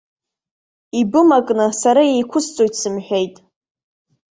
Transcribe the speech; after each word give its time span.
Ибымакны, 0.99 1.65
сара 1.81 2.01
еиқәысҵоит 2.13 2.73
сымҳәеит. 2.81 3.35